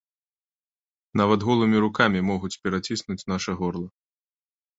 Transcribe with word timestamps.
Нават 1.21 1.39
голымі 1.49 1.77
рукамі 1.85 2.19
могуць 2.31 2.51
пераціснуць 2.65 3.19
наша 3.35 3.51
горла. 3.61 3.87